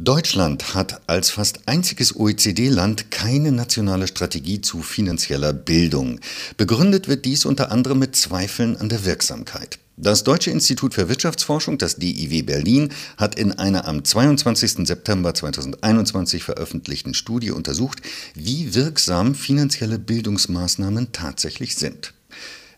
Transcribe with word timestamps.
Deutschland 0.00 0.74
hat 0.74 1.00
als 1.08 1.30
fast 1.30 1.66
einziges 1.66 2.14
OECD-Land 2.14 3.10
keine 3.10 3.50
nationale 3.50 4.06
Strategie 4.06 4.60
zu 4.60 4.80
finanzieller 4.80 5.52
Bildung. 5.52 6.20
Begründet 6.56 7.08
wird 7.08 7.24
dies 7.24 7.44
unter 7.44 7.72
anderem 7.72 7.98
mit 7.98 8.14
Zweifeln 8.14 8.76
an 8.76 8.88
der 8.88 9.04
Wirksamkeit. 9.04 9.80
Das 9.96 10.22
Deutsche 10.22 10.52
Institut 10.52 10.94
für 10.94 11.08
Wirtschaftsforschung, 11.08 11.78
das 11.78 11.96
DIW 11.96 12.42
Berlin, 12.42 12.90
hat 13.16 13.34
in 13.34 13.50
einer 13.50 13.88
am 13.88 14.04
22. 14.04 14.86
September 14.86 15.34
2021 15.34 16.44
veröffentlichten 16.44 17.14
Studie 17.14 17.50
untersucht, 17.50 18.00
wie 18.36 18.76
wirksam 18.76 19.34
finanzielle 19.34 19.98
Bildungsmaßnahmen 19.98 21.10
tatsächlich 21.10 21.74
sind. 21.74 22.12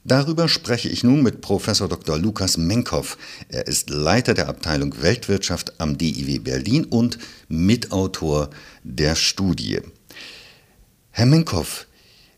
Darüber 0.05 0.49
spreche 0.49 0.89
ich 0.89 1.05
nun 1.05 1.23
mit 1.23 1.43
Professor 1.43 1.89
Dr. 1.89 2.19
Lukas 2.19 2.57
Menkow. 2.57 3.19
Er 3.49 3.67
ist 3.67 3.91
Leiter 3.91 4.33
der 4.33 4.49
Abteilung 4.49 5.03
Weltwirtschaft 5.03 5.79
am 5.79 5.99
DIW 5.99 6.39
Berlin 6.39 6.85
und 6.85 7.19
Mitautor 7.49 8.49
der 8.83 9.15
Studie. 9.15 9.81
Herr 11.11 11.27
Menkow, 11.27 11.87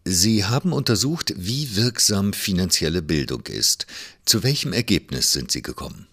Sie 0.05 0.45
haben 0.45 0.73
untersucht, 0.73 1.33
wie 1.37 1.77
wirksam 1.77 2.33
finanzielle 2.33 3.03
Bildung 3.03 3.47
ist. 3.47 3.87
Zu 4.25 4.42
welchem 4.42 4.73
Ergebnis 4.73 5.33
sind 5.33 5.53
Sie 5.53 5.62
gekommen? 5.62 6.09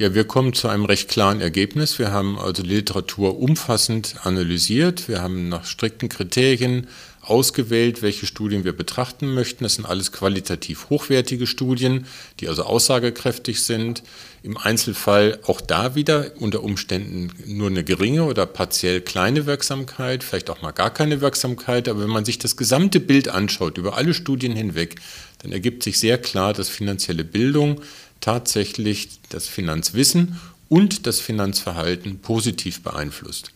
Ja, 0.00 0.14
wir 0.14 0.24
kommen 0.24 0.54
zu 0.54 0.68
einem 0.68 0.84
recht 0.84 1.08
klaren 1.08 1.40
Ergebnis. 1.40 1.98
Wir 1.98 2.12
haben 2.12 2.38
also 2.38 2.62
Literatur 2.62 3.38
umfassend 3.38 4.14
analysiert. 4.22 5.08
Wir 5.08 5.20
haben 5.20 5.48
nach 5.48 5.64
strikten 5.64 6.08
Kriterien 6.08 6.86
ausgewählt, 7.30 8.02
welche 8.02 8.26
Studien 8.26 8.64
wir 8.64 8.72
betrachten 8.72 9.32
möchten. 9.32 9.64
Das 9.64 9.76
sind 9.76 9.86
alles 9.86 10.10
qualitativ 10.10 10.90
hochwertige 10.90 11.46
Studien, 11.46 12.06
die 12.40 12.48
also 12.48 12.64
aussagekräftig 12.64 13.62
sind. 13.62 14.02
Im 14.42 14.56
Einzelfall 14.56 15.38
auch 15.44 15.60
da 15.60 15.94
wieder 15.94 16.32
unter 16.40 16.64
Umständen 16.64 17.30
nur 17.46 17.68
eine 17.68 17.84
geringe 17.84 18.24
oder 18.24 18.46
partiell 18.46 19.00
kleine 19.00 19.46
Wirksamkeit, 19.46 20.24
vielleicht 20.24 20.50
auch 20.50 20.60
mal 20.60 20.72
gar 20.72 20.92
keine 20.92 21.20
Wirksamkeit. 21.20 21.88
Aber 21.88 22.00
wenn 22.00 22.10
man 22.10 22.24
sich 22.24 22.38
das 22.38 22.56
gesamte 22.56 22.98
Bild 22.98 23.28
anschaut, 23.28 23.78
über 23.78 23.96
alle 23.96 24.12
Studien 24.12 24.56
hinweg, 24.56 24.96
dann 25.38 25.52
ergibt 25.52 25.82
sich 25.84 25.98
sehr 25.98 26.18
klar, 26.18 26.52
dass 26.52 26.68
finanzielle 26.68 27.24
Bildung 27.24 27.80
tatsächlich 28.20 29.08
das 29.28 29.46
Finanzwissen 29.46 30.40
und 30.68 31.06
das 31.06 31.20
Finanzverhalten 31.20 32.18
positiv 32.18 32.82
beeinflusst. 32.82 33.52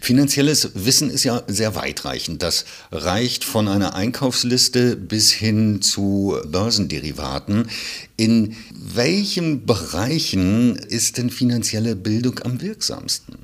Finanzielles 0.00 0.70
Wissen 0.74 1.10
ist 1.10 1.24
ja 1.24 1.42
sehr 1.46 1.74
weitreichend. 1.74 2.42
Das 2.42 2.64
reicht 2.90 3.44
von 3.44 3.68
einer 3.68 3.94
Einkaufsliste 3.94 4.96
bis 4.96 5.30
hin 5.30 5.82
zu 5.82 6.36
Börsenderivaten. 6.46 7.68
In 8.16 8.56
welchen 8.72 9.66
Bereichen 9.66 10.76
ist 10.76 11.18
denn 11.18 11.30
finanzielle 11.30 11.96
Bildung 11.96 12.40
am 12.40 12.60
wirksamsten? 12.60 13.36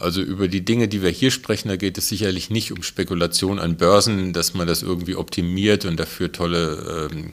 Also 0.00 0.22
über 0.22 0.46
die 0.46 0.64
Dinge, 0.64 0.86
die 0.86 1.02
wir 1.02 1.10
hier 1.10 1.32
sprechen, 1.32 1.68
da 1.68 1.76
geht 1.76 1.98
es 1.98 2.08
sicherlich 2.08 2.50
nicht 2.50 2.70
um 2.70 2.84
Spekulation 2.84 3.58
an 3.58 3.76
Börsen, 3.76 4.32
dass 4.32 4.54
man 4.54 4.68
das 4.68 4.82
irgendwie 4.82 5.16
optimiert 5.16 5.84
und 5.84 5.98
dafür 5.98 6.30
tolle, 6.30 7.10
ähm, 7.12 7.32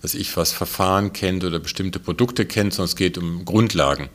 was 0.00 0.14
ich 0.14 0.34
was, 0.34 0.50
Verfahren 0.52 1.12
kennt 1.12 1.44
oder 1.44 1.58
bestimmte 1.58 1.98
Produkte 1.98 2.46
kennt, 2.46 2.72
sondern 2.72 2.88
es 2.88 2.96
geht 2.96 3.18
um 3.18 3.44
Grundlagen. 3.44 4.08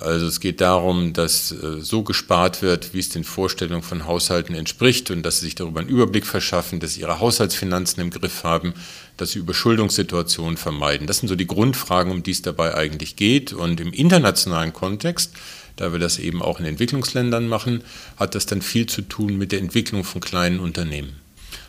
Also 0.00 0.26
es 0.26 0.40
geht 0.40 0.60
darum, 0.60 1.12
dass 1.12 1.52
äh, 1.52 1.80
so 1.80 2.02
gespart 2.02 2.62
wird, 2.62 2.94
wie 2.94 3.00
es 3.00 3.10
den 3.10 3.24
Vorstellungen 3.24 3.82
von 3.82 4.06
Haushalten 4.06 4.54
entspricht 4.54 5.10
und 5.10 5.22
dass 5.22 5.40
sie 5.40 5.46
sich 5.46 5.54
darüber 5.54 5.80
einen 5.80 5.90
Überblick 5.90 6.26
verschaffen, 6.26 6.80
dass 6.80 6.94
sie 6.94 7.02
ihre 7.02 7.20
Haushaltsfinanzen 7.20 8.02
im 8.02 8.10
Griff 8.10 8.42
haben, 8.42 8.72
dass 9.18 9.32
sie 9.32 9.38
Überschuldungssituationen 9.38 10.56
vermeiden. 10.56 11.06
Das 11.06 11.18
sind 11.18 11.28
so 11.28 11.36
die 11.36 11.46
Grundfragen, 11.46 12.10
um 12.10 12.22
die 12.22 12.30
es 12.30 12.40
dabei 12.40 12.74
eigentlich 12.74 13.16
geht. 13.16 13.52
Und 13.52 13.80
im 13.80 13.92
internationalen 13.92 14.72
Kontext, 14.72 15.34
da 15.76 15.92
wir 15.92 15.98
das 15.98 16.18
eben 16.18 16.40
auch 16.40 16.60
in 16.60 16.66
Entwicklungsländern 16.66 17.46
machen, 17.46 17.82
hat 18.16 18.34
das 18.34 18.46
dann 18.46 18.62
viel 18.62 18.86
zu 18.86 19.02
tun 19.02 19.36
mit 19.36 19.52
der 19.52 19.60
Entwicklung 19.60 20.04
von 20.04 20.22
kleinen 20.22 20.60
Unternehmen. 20.60 21.20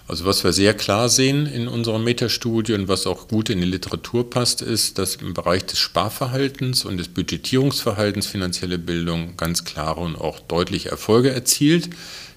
Also 0.08 0.26
was 0.26 0.44
wir 0.44 0.52
sehr 0.52 0.74
klar 0.74 1.10
sehen 1.10 1.46
in 1.46 1.68
unserer 1.68 2.00
Metastudie 2.00 2.74
und 2.74 2.88
was 2.88 3.08
auch 3.08 3.28
gut 3.28 3.50
in 3.50 3.62
die 3.62 3.68
Literatur 3.68 4.30
passt, 4.30 4.62
ist, 4.62 4.98
dass 4.98 5.16
im 5.16 5.34
Bereich 5.34 5.66
des 5.66 5.80
Sparverhaltens 5.80 6.86
und 6.86 6.98
des 6.98 7.08
Budgetierungsverhaltens 7.08 8.28
finanzielle 8.28 8.78
Bildung 8.78 9.38
ganz 9.38 9.64
klare 9.64 10.02
und 10.02 10.16
auch 10.16 10.40
deutliche 10.40 10.90
Erfolge 10.90 11.32
erzielt. 11.32 11.90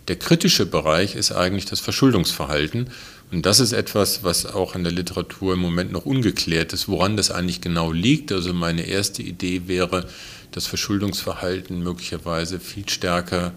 Der 0.09 0.17
kritische 0.17 0.67
Bereich 0.67 1.17
ist 1.17 1.33
eigentlich 1.33 1.65
das 1.65 1.81
Verschuldungsverhalten. 1.81 2.91
Und 3.33 3.47
das 3.47 3.59
ist 3.59 3.73
etwas, 3.73 4.23
was 4.23 4.47
auch 4.47 4.77
in 4.77 4.85
der 4.85 4.93
Literatur 4.93 5.55
im 5.55 5.61
Moment 5.61 5.91
noch 5.91 6.05
ungeklärt 6.05 6.73
ist, 6.73 6.89
woran 6.89 7.17
das 7.17 7.31
eigentlich 7.31 7.61
genau 7.61 7.91
liegt. 7.91 8.31
Also 8.31 8.53
meine 8.53 8.83
erste 8.83 9.23
Idee 9.23 9.63
wäre, 9.67 10.07
das 10.53 10.67
Verschuldungsverhalten 10.67 11.83
möglicherweise 11.83 12.61
viel 12.61 12.89
stärker 12.89 13.53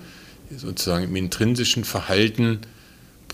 sozusagen 0.55 1.03
im 1.03 1.15
intrinsischen 1.15 1.83
Verhalten 1.83 2.61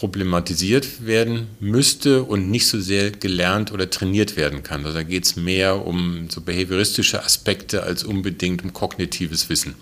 problematisiert 0.03 1.05
werden 1.05 1.47
müsste 1.61 2.23
und 2.23 2.51
nicht 2.51 2.67
so 2.67 2.81
sehr 2.81 3.11
gelernt 3.11 3.71
oder 3.71 3.89
trainiert 3.89 4.35
werden 4.35 4.61
kann. 4.61 4.83
Also 4.83 4.97
da 4.97 5.03
geht 5.03 5.23
es 5.23 5.37
mehr 5.37 5.87
um 5.87 6.29
so 6.29 6.41
behavioristische 6.41 7.23
Aspekte 7.23 7.83
als 7.83 8.03
unbedingt 8.03 8.65
um 8.65 8.73
kognitives 8.73 9.47
Wissen. 9.47 9.75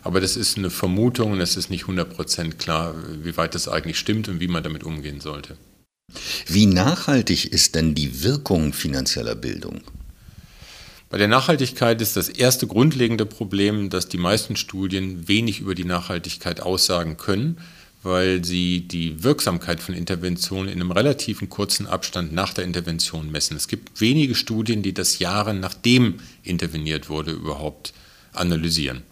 Aber 0.00 0.22
das 0.22 0.34
ist 0.34 0.56
eine 0.56 0.70
Vermutung 0.70 1.32
und 1.32 1.42
es 1.42 1.58
ist 1.58 1.68
nicht 1.68 1.84
100% 1.84 2.54
klar, 2.54 2.94
wie 3.22 3.36
weit 3.36 3.54
das 3.54 3.68
eigentlich 3.68 3.98
stimmt 3.98 4.28
und 4.28 4.40
wie 4.40 4.48
man 4.48 4.62
damit 4.62 4.82
umgehen 4.82 5.20
sollte. 5.20 5.58
Wie 6.46 6.64
nachhaltig 6.64 7.52
ist 7.52 7.74
denn 7.74 7.94
die 7.94 8.22
Wirkung 8.22 8.72
finanzieller 8.72 9.34
Bildung? 9.34 9.82
Bei 11.10 11.18
der 11.18 11.28
Nachhaltigkeit 11.28 12.00
ist 12.00 12.16
das 12.16 12.30
erste 12.30 12.66
grundlegende 12.66 13.26
Problem, 13.26 13.90
dass 13.90 14.08
die 14.08 14.16
meisten 14.16 14.56
Studien 14.56 15.28
wenig 15.28 15.60
über 15.60 15.74
die 15.74 15.84
Nachhaltigkeit 15.84 16.60
aussagen 16.60 17.18
können 17.18 17.58
weil 18.02 18.44
sie 18.44 18.80
die 18.80 19.22
Wirksamkeit 19.24 19.80
von 19.80 19.94
Interventionen 19.94 20.68
in 20.68 20.80
einem 20.80 20.92
relativen 20.92 21.48
kurzen 21.48 21.86
Abstand 21.86 22.32
nach 22.32 22.52
der 22.52 22.64
Intervention 22.64 23.30
messen. 23.30 23.56
Es 23.56 23.68
gibt 23.68 24.00
wenige 24.00 24.34
Studien, 24.34 24.82
die 24.82 24.94
das 24.94 25.18
Jahre 25.18 25.54
nachdem 25.54 26.14
interveniert 26.42 27.08
wurde 27.08 27.32
überhaupt 27.32 27.92
analysieren. 28.32 29.02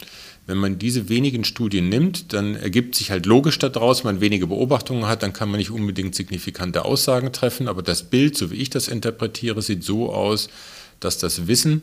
Wenn 0.47 0.59
man 0.59 0.78
diese 0.78 1.09
wenigen 1.09 1.45
Studien 1.45 1.89
nimmt, 1.89 2.34
dann 2.34 2.55
ergibt 2.55 2.95
sich 2.95 3.11
halt 3.11 3.25
logisch 3.25 3.59
daraus, 3.59 4.05
wenn 4.05 4.15
man 4.17 4.21
wenige 4.21 4.47
Beobachtungen 4.47 5.06
hat, 5.06 5.22
dann 5.22 5.33
kann 5.33 5.49
man 5.49 5.59
nicht 5.59 5.71
unbedingt 5.71 6.15
signifikante 6.15 6.84
Aussagen 6.84 7.33
treffen, 7.33 7.66
aber 7.66 7.83
das 7.83 8.11
Bild, 8.11 8.37
so 8.37 8.51
wie 8.51 8.56
ich 8.56 8.69
das 8.69 8.89
interpretiere, 8.89 9.62
sieht 9.62 9.84
so 9.84 10.12
aus, 10.12 10.49
dass 11.01 11.16
das 11.16 11.47
Wissen 11.47 11.83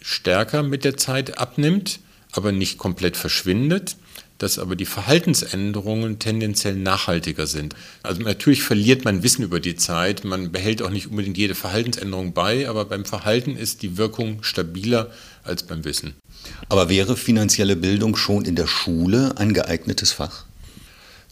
stärker 0.00 0.62
mit 0.62 0.84
der 0.84 0.96
Zeit 0.96 1.38
abnimmt, 1.38 2.00
aber 2.32 2.50
nicht 2.50 2.78
komplett 2.78 3.16
verschwindet 3.16 3.96
dass 4.38 4.58
aber 4.58 4.76
die 4.76 4.86
Verhaltensänderungen 4.86 6.18
tendenziell 6.18 6.76
nachhaltiger 6.76 7.46
sind. 7.46 7.74
Also 8.02 8.22
natürlich 8.22 8.62
verliert 8.62 9.04
man 9.04 9.22
Wissen 9.22 9.42
über 9.42 9.60
die 9.60 9.76
Zeit, 9.76 10.24
man 10.24 10.52
behält 10.52 10.80
auch 10.82 10.90
nicht 10.90 11.08
unbedingt 11.08 11.36
jede 11.36 11.54
Verhaltensänderung 11.54 12.32
bei, 12.32 12.68
aber 12.68 12.84
beim 12.84 13.04
Verhalten 13.04 13.56
ist 13.56 13.82
die 13.82 13.96
Wirkung 13.96 14.42
stabiler 14.42 15.10
als 15.42 15.64
beim 15.64 15.84
Wissen. 15.84 16.14
Aber 16.68 16.88
wäre 16.88 17.16
finanzielle 17.16 17.76
Bildung 17.76 18.16
schon 18.16 18.44
in 18.44 18.54
der 18.54 18.66
Schule 18.66 19.34
ein 19.36 19.52
geeignetes 19.52 20.12
Fach? 20.12 20.47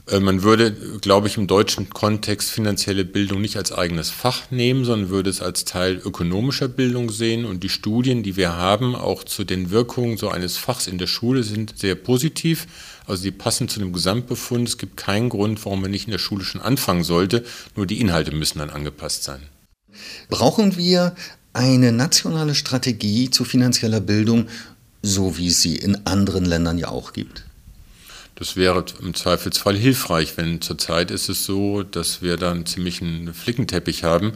Äh, 0.08 0.20
man 0.20 0.42
würde, 0.42 0.72
glaube 1.00 1.26
ich, 1.26 1.36
im 1.36 1.46
deutschen 1.46 1.90
Kontext 1.90 2.50
finanzielle 2.50 3.04
Bildung 3.04 3.40
nicht 3.40 3.56
als 3.56 3.72
eigenes 3.72 4.10
Fach 4.10 4.50
nehmen, 4.50 4.84
sondern 4.84 5.10
würde 5.10 5.30
es 5.30 5.40
als 5.42 5.64
Teil 5.64 5.96
ökonomischer 5.96 6.68
Bildung 6.68 7.10
sehen. 7.10 7.44
Und 7.44 7.62
die 7.62 7.68
Studien, 7.68 8.22
die 8.22 8.36
wir 8.36 8.54
haben, 8.54 8.94
auch 8.94 9.24
zu 9.24 9.44
den 9.44 9.70
Wirkungen 9.70 10.16
so 10.16 10.28
eines 10.28 10.56
Fachs 10.56 10.86
in 10.86 10.98
der 10.98 11.06
Schule, 11.06 11.42
sind 11.42 11.78
sehr 11.78 11.94
positiv. 11.94 12.66
Also 13.06 13.22
die 13.22 13.30
passen 13.30 13.68
zu 13.68 13.78
dem 13.78 13.92
Gesamtbefund. 13.92 14.68
Es 14.68 14.78
gibt 14.78 14.96
keinen 14.96 15.28
Grund, 15.28 15.64
warum 15.64 15.82
man 15.82 15.90
nicht 15.90 16.06
in 16.06 16.12
der 16.12 16.18
Schule 16.18 16.44
schon 16.44 16.60
anfangen 16.60 17.04
sollte. 17.04 17.44
Nur 17.74 17.86
die 17.86 18.00
Inhalte 18.00 18.32
müssen 18.32 18.58
dann 18.58 18.70
angepasst 18.70 19.24
sein. 19.24 19.42
Brauchen 20.28 20.76
wir 20.76 21.14
eine 21.52 21.90
nationale 21.90 22.54
Strategie 22.54 23.30
zu 23.30 23.44
finanzieller 23.44 24.00
Bildung, 24.00 24.48
so 25.02 25.38
wie 25.38 25.48
es 25.48 25.62
sie 25.62 25.76
in 25.76 26.06
anderen 26.06 26.44
Ländern 26.44 26.76
ja 26.76 26.88
auch 26.88 27.12
gibt? 27.14 27.45
Das 28.36 28.54
wäre 28.54 28.84
im 29.02 29.14
Zweifelsfall 29.14 29.76
hilfreich, 29.76 30.36
wenn 30.36 30.60
zurzeit 30.60 31.10
ist 31.10 31.30
es 31.30 31.46
so, 31.46 31.82
dass 31.82 32.20
wir 32.20 32.36
da 32.36 32.50
einen 32.50 32.66
ziemlichen 32.66 33.32
Flickenteppich 33.32 34.04
haben. 34.04 34.32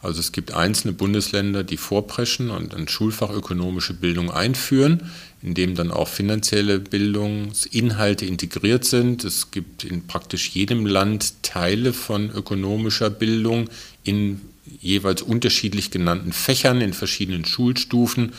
Also 0.00 0.20
es 0.20 0.32
gibt 0.32 0.52
einzelne 0.52 0.94
Bundesländer, 0.94 1.62
die 1.62 1.76
vorpreschen 1.76 2.50
und 2.50 2.74
eine 2.74 2.88
schulfachökonomische 2.88 3.92
Bildung 3.92 4.30
einführen, 4.30 5.10
in 5.42 5.52
dem 5.52 5.74
dann 5.74 5.90
auch 5.90 6.08
finanzielle 6.08 6.80
Bildungsinhalte 6.80 8.24
integriert 8.24 8.86
sind. 8.86 9.22
Es 9.22 9.50
gibt 9.50 9.84
in 9.84 10.06
praktisch 10.06 10.48
jedem 10.48 10.86
Land 10.86 11.42
Teile 11.42 11.92
von 11.92 12.30
ökonomischer 12.30 13.10
Bildung 13.10 13.68
in 14.02 14.40
jeweils 14.80 15.20
unterschiedlich 15.20 15.90
genannten 15.90 16.32
Fächern 16.32 16.80
in 16.80 16.94
verschiedenen 16.94 17.44
Schulstufen. 17.44 18.32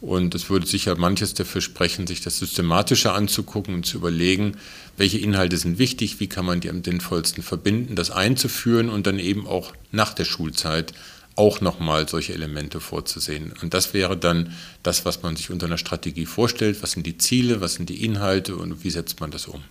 Und 0.00 0.34
es 0.34 0.48
würde 0.48 0.66
sicher 0.66 0.96
manches 0.96 1.34
dafür 1.34 1.60
sprechen, 1.60 2.06
sich 2.06 2.22
das 2.22 2.38
systematischer 2.38 3.14
anzugucken 3.14 3.74
und 3.74 3.86
zu 3.86 3.98
überlegen, 3.98 4.56
welche 4.96 5.18
Inhalte 5.18 5.56
sind 5.58 5.78
wichtig, 5.78 6.20
wie 6.20 6.26
kann 6.26 6.46
man 6.46 6.60
die 6.60 6.70
am 6.70 6.82
sinnvollsten 6.82 7.42
verbinden, 7.42 7.96
das 7.96 8.10
einzuführen 8.10 8.88
und 8.88 9.06
dann 9.06 9.18
eben 9.18 9.46
auch 9.46 9.72
nach 9.92 10.14
der 10.14 10.24
Schulzeit 10.24 10.94
auch 11.36 11.60
nochmal 11.60 12.08
solche 12.08 12.34
Elemente 12.34 12.80
vorzusehen. 12.80 13.52
Und 13.62 13.72
das 13.72 13.94
wäre 13.94 14.16
dann 14.16 14.54
das, 14.82 15.04
was 15.04 15.22
man 15.22 15.36
sich 15.36 15.50
unter 15.50 15.66
einer 15.66 15.78
Strategie 15.78 16.26
vorstellt. 16.26 16.82
Was 16.82 16.92
sind 16.92 17.06
die 17.06 17.18
Ziele, 17.18 17.60
was 17.60 17.74
sind 17.74 17.88
die 17.88 18.04
Inhalte 18.04 18.56
und 18.56 18.84
wie 18.84 18.90
setzt 18.90 19.20
man 19.20 19.30
das 19.30 19.46
um? 19.46 19.62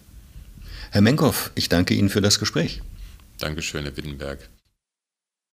Herr 0.91 1.01
Menkow, 1.01 1.51
ich 1.55 1.69
danke 1.69 1.93
Ihnen 1.93 2.09
für 2.09 2.21
das 2.21 2.39
Gespräch. 2.39 2.81
Dankeschön, 3.37 3.83
Herr 3.83 3.95
Wittenberg. 3.95 4.49